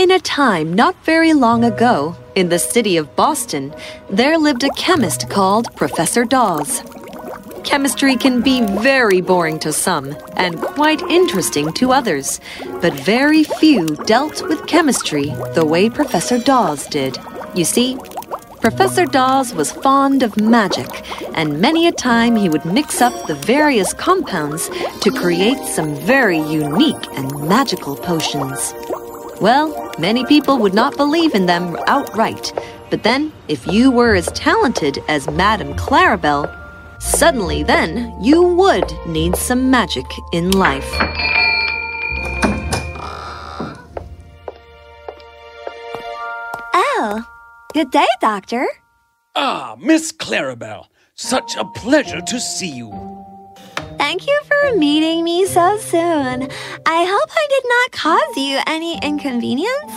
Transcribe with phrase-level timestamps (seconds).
[0.00, 3.74] In a time not very long ago, in the city of Boston,
[4.08, 6.82] there lived a chemist called Professor Dawes.
[7.64, 12.40] Chemistry can be very boring to some and quite interesting to others,
[12.80, 17.18] but very few dealt with chemistry the way Professor Dawes did.
[17.54, 17.98] You see,
[18.62, 20.88] Professor Dawes was fond of magic,
[21.34, 24.70] and many a time he would mix up the various compounds
[25.02, 28.72] to create some very unique and magical potions.
[29.40, 32.52] Well, many people would not believe in them outright,
[32.90, 36.46] but then, if you were as talented as Madame Clarabelle,
[37.00, 40.86] suddenly then you would need some magic in life.
[46.74, 47.24] Oh,
[47.72, 48.66] good day, Doctor.
[49.34, 53.19] Ah, Miss Clarabelle, such a pleasure to see you.
[54.10, 56.42] Thank you for meeting me so soon.
[56.84, 59.92] I hope I did not cause you any inconvenience.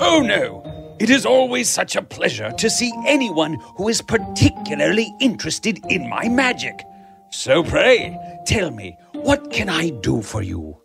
[0.00, 5.78] Oh no, it is always such a pleasure to see anyone who is particularly interested
[5.88, 6.82] in my magic.
[7.30, 10.78] So pray, tell me, what can I do for you?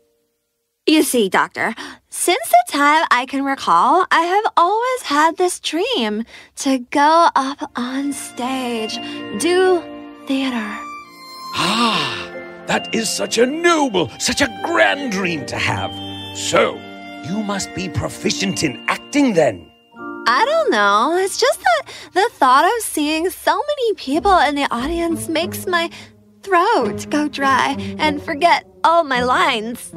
[0.85, 1.73] You see, Doctor,
[2.09, 6.23] since the time I can recall, I have always had this dream
[6.57, 8.99] to go up on stage,
[9.39, 9.81] do
[10.27, 10.67] theater.
[11.55, 12.29] Ah,
[12.67, 15.91] that is such a noble, such a grand dream to have.
[16.37, 16.75] So,
[17.27, 19.71] you must be proficient in acting then.
[20.27, 21.15] I don't know.
[21.17, 25.89] It's just that the thought of seeing so many people in the audience makes my
[26.43, 29.93] throat go dry and forget all my lines.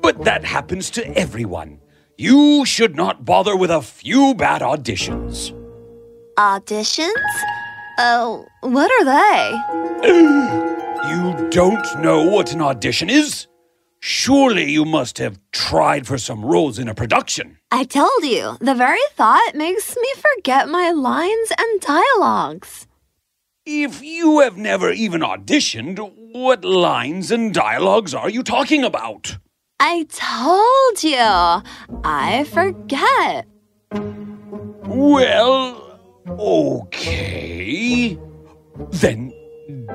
[0.00, 1.80] But that happens to everyone.
[2.16, 5.52] You should not bother with a few bad auditions.
[6.36, 7.12] Auditions?
[7.98, 9.04] Oh, what are
[10.02, 10.62] they?
[11.06, 13.46] You don't know what an audition is?
[14.00, 17.58] Surely you must have tried for some roles in a production.
[17.70, 22.88] I told you, the very thought makes me forget my lines and dialogues.
[23.64, 25.98] If you have never even auditioned,
[26.32, 29.38] what lines and dialogues are you talking about?
[29.78, 33.46] I told you, I forget.
[34.86, 35.85] Well,
[36.28, 38.18] okay.
[38.90, 39.32] Then,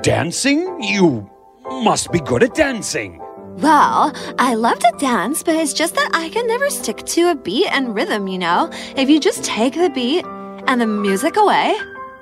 [0.02, 0.82] dancing?
[0.82, 1.28] You
[1.64, 3.18] must be good at dancing.
[3.58, 7.34] Well, I love to dance, but it's just that I can never stick to a
[7.34, 8.70] beat and rhythm, you know?
[8.96, 10.24] If you just take the beat
[10.66, 11.76] and the music away,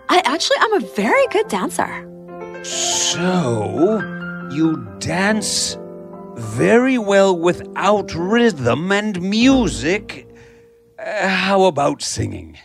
[0.08, 2.06] I actually am a very good dancer.
[2.64, 4.00] So,
[4.50, 5.78] you dance
[6.36, 10.26] very well without rhythm and music.
[10.98, 12.58] Uh, how about singing?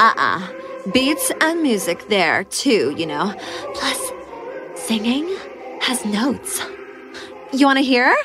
[0.00, 0.48] Uh uh
[0.94, 3.34] Beats and music there, too, you know?
[3.74, 4.00] Plus,
[4.74, 5.28] singing
[5.82, 6.58] has notes.
[7.52, 8.16] You want to hear?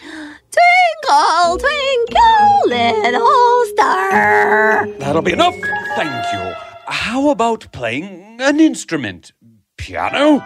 [0.00, 4.88] Twinkle, twinkle, little star.
[4.98, 5.54] That'll be enough.
[5.96, 6.54] Thank you.
[6.86, 9.32] How about playing an instrument?
[9.76, 10.42] Piano?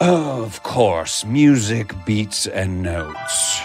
[0.00, 3.60] Of course, music, beats, and notes.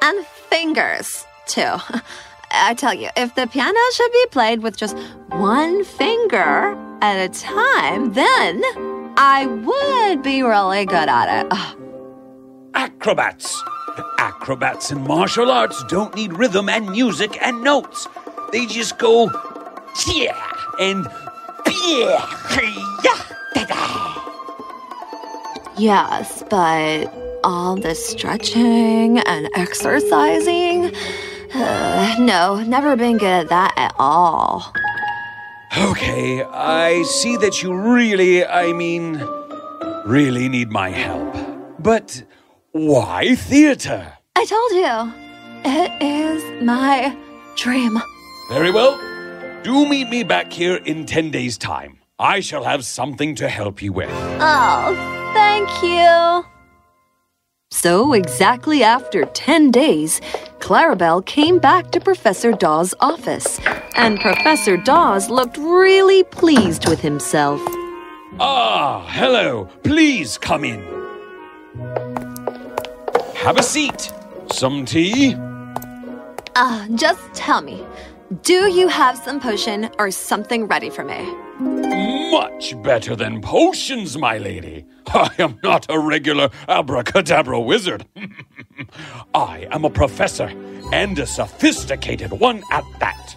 [0.00, 1.76] And fingers, too.
[2.52, 4.96] I tell you, if the piano should be played with just
[5.28, 8.62] one finger at a time, then
[9.16, 11.46] I would be really good at it.
[11.50, 11.76] Ugh.
[12.74, 13.62] Acrobats.
[14.18, 18.06] Acrobats in martial arts don't need rhythm and music and notes.
[18.52, 19.30] They just go
[20.14, 21.06] yeah and
[21.84, 22.36] yeah.
[25.76, 27.06] Yes, but
[27.42, 30.92] all the stretching and exercising?
[31.60, 34.72] Uh, no, never been good at that at all.
[35.78, 39.22] Okay, I see that you really, I mean,
[40.04, 41.36] really need my help.
[41.78, 42.24] But
[42.72, 44.12] why theater?
[44.36, 45.12] I told you,
[45.64, 47.16] it is my
[47.56, 48.00] dream.
[48.48, 48.98] Very well.
[49.62, 51.98] Do meet me back here in 10 days' time.
[52.18, 54.10] I shall have something to help you with.
[54.40, 54.94] Oh,
[55.34, 56.44] thank you.
[57.72, 60.20] So, exactly after 10 days,
[60.58, 63.60] Clarabelle came back to Professor Dawes' office,
[63.94, 67.60] and Professor Dawes looked really pleased with himself.
[68.40, 69.68] Ah, hello.
[69.84, 70.80] Please come in.
[73.36, 74.12] Have a seat.
[74.52, 75.36] Some tea?
[76.56, 77.86] Uh, just tell me,
[78.42, 81.79] do you have some potion or something ready for me?
[82.30, 84.84] Much better than potions, my lady.
[85.08, 88.06] I am not a regular abracadabra wizard.
[89.34, 90.52] I am a professor,
[90.92, 93.36] and a sophisticated one at that.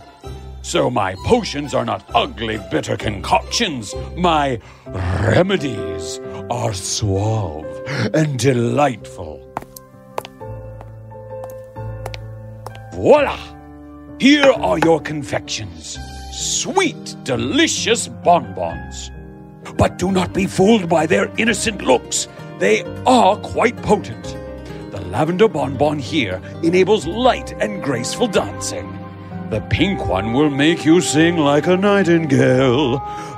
[0.62, 3.96] So my potions are not ugly, bitter concoctions.
[4.16, 6.20] My remedies
[6.52, 7.66] are suave
[8.14, 9.42] and delightful.
[12.94, 13.40] Voila!
[14.20, 15.98] Here are your confections.
[16.34, 19.12] Sweet, delicious bonbons.
[19.78, 22.28] But do not be fooled by their innocent looks.
[22.58, 24.36] They are quite potent.
[24.90, 28.98] The lavender bonbon here enables light and graceful dancing.
[29.52, 32.94] The pink one will make you sing like a nightingale.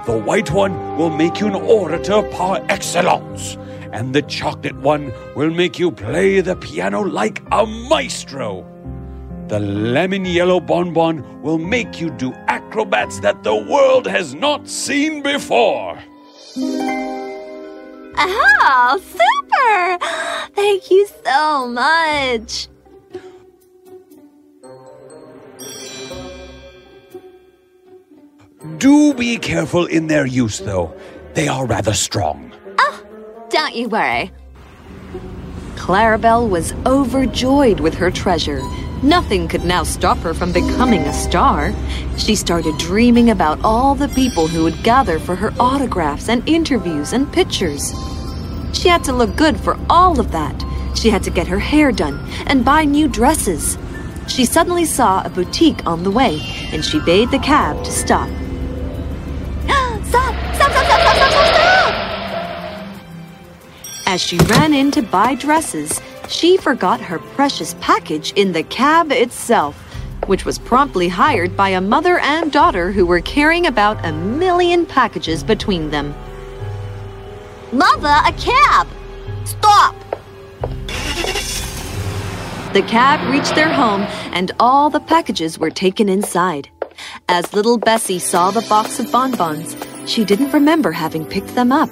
[0.06, 3.58] The white one will make you an orator par excellence.
[3.92, 8.66] And the chocolate one will make you play the piano like a maestro.
[9.48, 15.22] The lemon yellow bonbon will make you do acrobats that the world has not seen
[15.22, 16.00] before.
[18.18, 20.00] Oh, super!
[20.56, 22.68] Thank you so much.
[28.80, 30.92] Do be careful in their use, though.
[31.36, 32.52] They are rather strong.
[32.80, 33.04] Oh,
[33.50, 34.32] Don't you worry.
[35.76, 38.62] Clarabelle was overjoyed with her treasure.
[39.04, 41.74] Nothing could now stop her from becoming a star.
[42.18, 47.14] She started dreaming about all the people who would gather for her autographs and interviews
[47.14, 47.94] and pictures.
[48.74, 50.64] She had to look good for all of that.
[50.96, 53.78] She had to get her hair done and buy new dresses.
[54.28, 56.40] She suddenly saw a boutique on the way
[56.72, 58.30] and she bade the cab to stop.
[60.06, 60.36] stop!
[60.56, 60.72] Stop!
[60.72, 60.72] Stop!
[60.72, 60.86] Stop!
[60.86, 61.18] Stop!
[61.18, 61.32] Stop!
[61.32, 61.66] Stop!
[64.08, 69.12] As she ran in to buy dresses, she forgot her precious package in the cab
[69.12, 69.76] itself,
[70.28, 74.86] which was promptly hired by a mother and daughter who were carrying about a million
[74.86, 76.14] packages between them.
[77.72, 78.88] Mother, a cab!
[79.46, 79.96] Stop!
[82.74, 84.02] The cab reached their home
[84.34, 86.70] and all the packages were taken inside.
[87.30, 89.76] As little Bessie saw the box of bonbons,
[90.06, 91.90] she didn't remember having picked them up.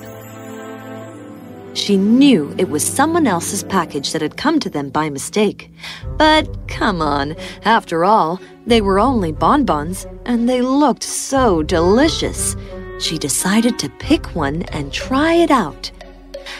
[1.74, 5.72] She knew it was someone else's package that had come to them by mistake.
[6.18, 7.36] But come on,
[7.66, 12.56] after all, they were only bonbons and they looked so delicious.
[13.00, 15.92] She decided to pick one and try it out.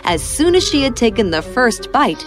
[0.04, 2.22] As soon as she had taken the first bite,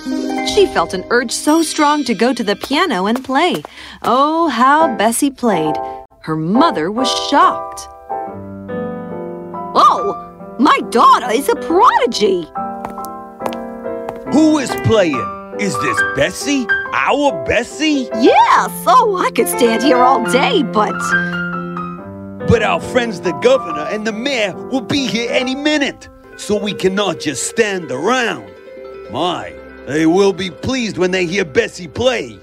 [0.54, 3.62] she felt an urge so strong to go to the piano and play.
[4.02, 5.74] Oh, how Bessie played!
[6.20, 7.88] Her mother was shocked.
[9.74, 12.48] Oh, my daughter is a prodigy.
[14.36, 15.16] Who is playing?
[15.58, 16.66] Is this Bessie?
[16.92, 18.06] Our Bessie?
[18.20, 20.92] Yes, oh, I could stand here all day, but.
[22.46, 26.74] But our friends, the governor and the mayor, will be here any minute, so we
[26.74, 28.46] cannot just stand around.
[29.10, 29.54] My,
[29.86, 32.38] they will be pleased when they hear Bessie play.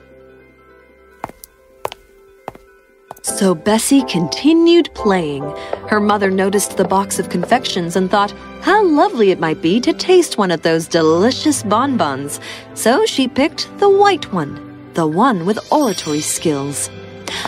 [3.21, 5.43] So Bessie continued playing.
[5.89, 9.91] Her mother noticed the box of confections and thought how lovely it might be to
[9.91, 12.39] taste one of those delicious bonbons.
[12.75, 14.55] So she picked the white one,
[14.93, 16.89] the one with oratory skills.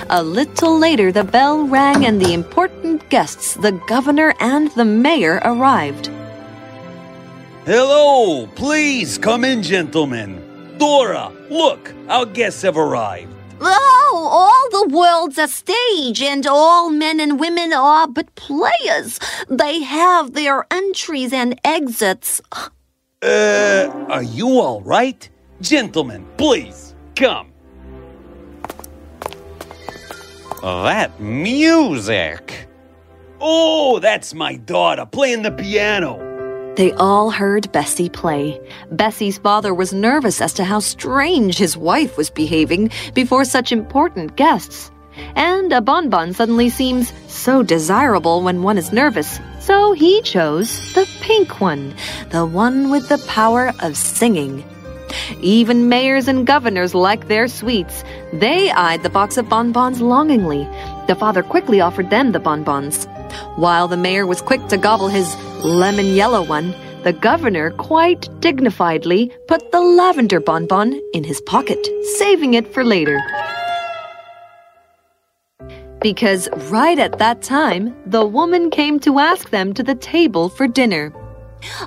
[0.10, 5.40] A little later, the bell rang and the important guests, the governor and the mayor,
[5.46, 6.08] arrived.
[7.66, 10.42] Hello, please come in, gentlemen.
[10.78, 13.32] Dora, look, our guests have arrived.
[13.62, 19.20] Oh, all the world's a stage, and all men and women are but players.
[19.50, 22.42] They have their entries and exits.
[23.22, 25.30] Uh, are you all right?
[25.62, 27.52] Gentlemen, please, come.
[30.62, 32.68] That music!
[33.40, 36.25] Oh, that's my daughter playing the piano.
[36.76, 38.60] They all heard Bessie play.
[38.92, 44.36] Bessie's father was nervous as to how strange his wife was behaving before such important
[44.36, 44.92] guests.
[45.36, 51.08] And a bonbon suddenly seems so desirable when one is nervous, so he chose the
[51.22, 51.94] pink one,
[52.32, 54.62] the one with the power of singing.
[55.40, 58.04] Even mayors and governors like their sweets.
[58.34, 60.68] They eyed the box of bonbons longingly.
[61.08, 63.08] The father quickly offered them the bonbons.
[63.56, 69.32] While the mayor was quick to gobble his lemon yellow one, the governor quite dignifiedly
[69.48, 71.88] put the lavender bonbon in his pocket,
[72.18, 73.22] saving it for later.
[76.02, 80.68] Because right at that time, the woman came to ask them to the table for
[80.68, 81.14] dinner.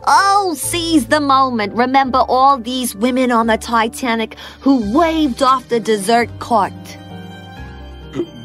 [0.07, 1.75] Oh, seize the moment.
[1.75, 6.73] Remember all these women on the Titanic who waved off the dessert cart.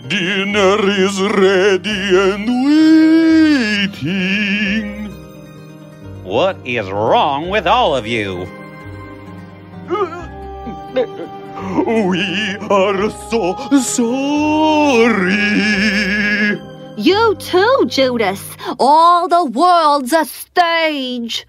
[0.07, 2.45] Dinner is ready and
[3.95, 5.09] waiting.
[6.23, 8.45] What is wrong with all of you?
[11.85, 15.33] We are so sorry.
[16.97, 18.57] You too, Judas.
[18.79, 21.47] All the world's a stage.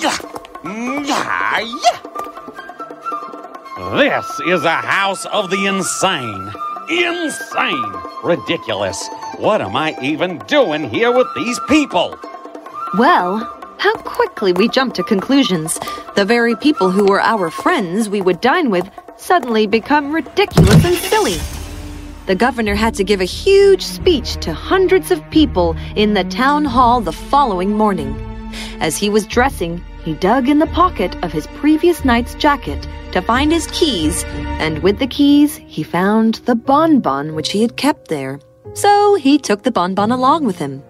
[0.00, 0.18] Yeah.
[0.64, 1.60] Yeah.
[1.60, 2.15] Yeah.
[3.76, 6.50] This is a house of the insane.
[6.88, 7.92] Insane.
[8.24, 9.06] Ridiculous.
[9.36, 12.18] What am I even doing here with these people?
[12.96, 13.36] Well,
[13.76, 15.78] how quickly we jump to conclusions.
[16.14, 20.96] The very people who were our friends we would dine with suddenly become ridiculous and
[20.96, 21.36] silly.
[22.24, 26.64] The governor had to give a huge speech to hundreds of people in the town
[26.64, 28.16] hall the following morning.
[28.80, 33.22] As he was dressing, he dug in the pocket of his previous night's jacket to
[33.22, 34.24] find his keys,
[34.60, 38.38] and with the keys, he found the bonbon which he had kept there.
[38.74, 40.82] So he took the bonbon along with him.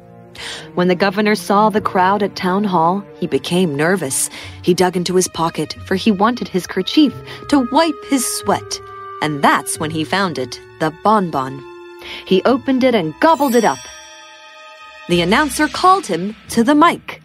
[0.75, 4.29] When the governor saw the crowd at town hall, he became nervous.
[4.63, 7.15] He dug into his pocket, for he wanted his kerchief
[7.49, 8.81] to wipe his sweat.
[9.23, 11.63] And that's when he found it, the bonbon.
[12.27, 13.79] He opened it and gobbled it up.
[15.09, 17.23] The announcer called him to the mic.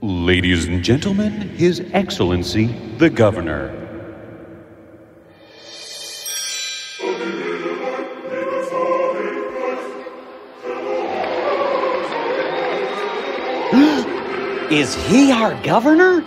[0.00, 3.83] Ladies and gentlemen, His Excellency, the Governor.
[14.74, 16.20] Is he our governor?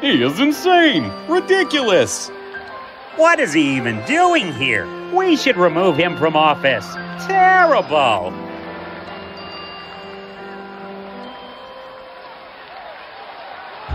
[0.00, 1.08] He is insane!
[1.28, 2.26] Ridiculous!
[3.14, 4.88] What is he even doing here?
[5.14, 6.84] We should remove him from office.
[7.28, 8.32] Terrible!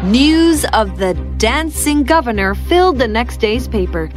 [0.05, 4.10] News of the dancing governor filled the next day's paper,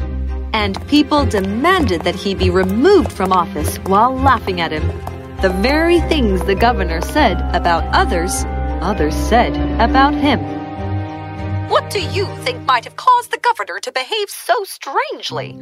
[0.53, 4.87] and people demanded that he be removed from office while laughing at him.
[5.43, 8.45] The very things the governor said about others,
[8.81, 10.41] others said about him.
[11.69, 15.53] What do you think might have caused the governor to behave so strangely?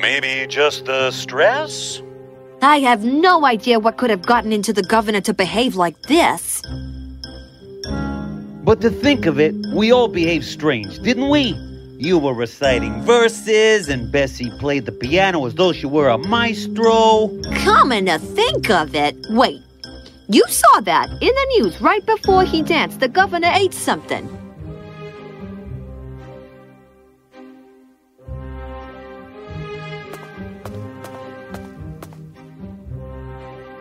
[0.00, 2.02] Maybe just the stress?
[2.62, 6.62] I have no idea what could have gotten into the governor to behave like this.
[8.64, 11.54] But to think of it, we all behaved strange, didn't we?
[11.98, 17.30] You were reciting verses, and Bessie played the piano as though she were a maestro.
[17.54, 19.62] Coming to think of it, wait.
[20.28, 22.98] You saw that in the news right before he danced.
[22.98, 24.26] The governor ate something.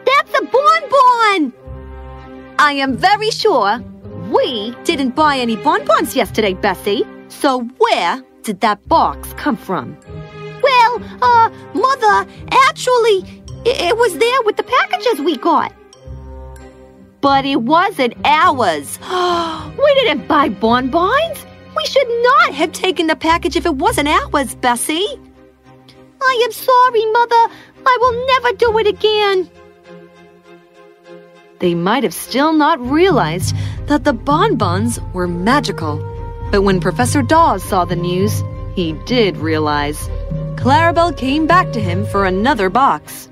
[0.05, 1.53] That's a bonbon!
[2.59, 3.79] I am very sure
[4.29, 7.05] we didn't buy any bonbons yesterday, Bessie.
[7.29, 9.97] So where did that box come from?
[10.61, 15.73] Well, uh, Mother, actually, it, it was there with the packages we got.
[17.25, 18.99] But it wasn't ours.
[19.79, 21.43] we didn't buy bonbons.
[21.75, 25.07] We should not have taken the package if it wasn't ours, Bessie.
[26.21, 27.43] I am sorry, Mother.
[27.83, 29.49] I will never do it again.
[31.57, 33.55] They might have still not realized
[33.87, 35.97] that the bonbons were magical.
[36.51, 38.43] But when Professor Dawes saw the news,
[38.75, 39.97] he did realize.
[40.57, 43.29] Clarabelle came back to him for another box.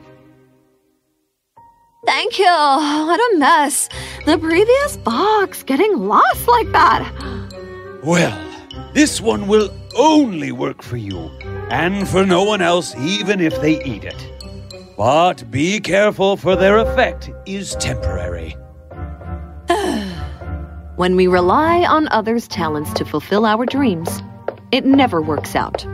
[2.05, 2.45] Thank you.
[2.45, 3.89] What a mess.
[4.25, 7.09] The previous box getting lost like that.
[8.03, 8.37] Well,
[8.93, 11.31] this one will only work for you,
[11.69, 14.29] and for no one else, even if they eat it.
[14.97, 18.55] But be careful, for their effect is temporary.
[20.95, 24.21] When we rely on others' talents to fulfill our dreams,
[24.71, 25.87] it never works out.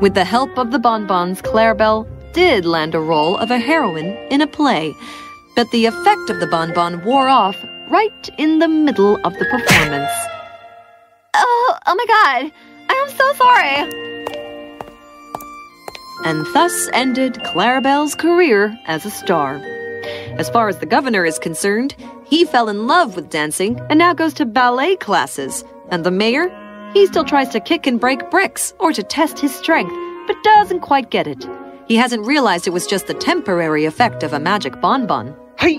[0.00, 4.40] With the help of the bonbons, Clarabelle did land a role of a heroine in
[4.40, 4.94] a play,
[5.56, 7.56] but the effect of the bonbon wore off
[7.88, 10.12] right in the middle of the performance.
[11.34, 12.52] Oh, oh my god.
[12.88, 14.06] I am so sorry.
[16.24, 19.56] And thus ended Clarabelle's career as a star.
[20.38, 21.96] As far as the governor is concerned,
[22.26, 25.64] he fell in love with dancing and now goes to ballet classes.
[25.90, 26.50] And the mayor?
[26.92, 29.94] He still tries to kick and break bricks or to test his strength,
[30.26, 31.46] but doesn't quite get it.
[31.88, 35.34] He hasn't realized it was just the temporary effect of a magic bonbon.
[35.58, 35.78] Hey!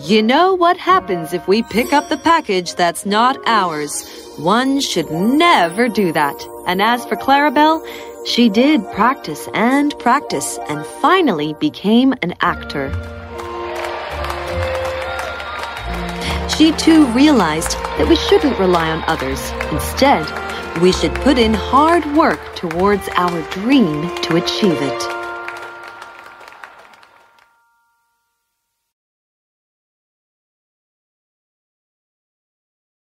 [0.00, 4.04] You know what happens if we pick up the package that's not ours.
[4.38, 6.34] One should never do that.
[6.66, 7.86] And as for Clarabelle,
[8.26, 12.90] she did practice and practice and finally became an actor.
[16.56, 19.52] She too realized that we shouldn't rely on others.
[19.70, 20.26] Instead,
[20.80, 25.21] we should put in hard work towards our dream to achieve it.